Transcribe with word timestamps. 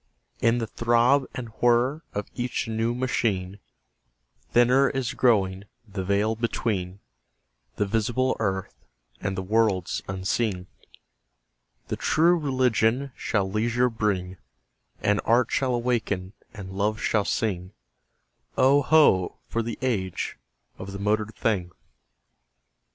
In 0.39 0.57
the 0.57 0.65
throb 0.65 1.27
and 1.35 1.49
whir 1.61 2.01
of 2.11 2.25
each 2.33 2.67
new 2.67 2.95
machine 2.95 3.59
Thinner 4.51 4.89
is 4.89 5.13
growing 5.13 5.65
the 5.87 6.03
veil 6.03 6.33
between 6.35 7.01
The 7.75 7.85
visible 7.85 8.35
earth 8.39 8.73
and 9.21 9.37
the 9.37 9.43
worlds 9.43 10.01
unseen. 10.07 10.65
The 11.89 11.97
True 11.97 12.35
Religion 12.35 13.11
shall 13.15 13.47
leisure 13.47 13.91
bring; 13.91 14.37
And 15.03 15.21
Art 15.23 15.51
shall 15.51 15.75
awaken 15.75 16.33
and 16.51 16.71
Love 16.73 16.99
shall 16.99 17.23
sing: 17.23 17.71
Oh, 18.57 18.81
ho! 18.81 19.37
for 19.49 19.61
the 19.61 19.77
age 19.83 20.39
of 20.79 20.93
the 20.93 20.99
motored 20.99 21.35
thing! 21.35 21.69